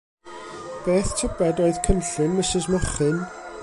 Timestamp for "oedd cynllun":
1.67-2.37